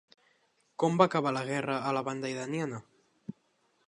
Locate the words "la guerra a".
1.37-1.93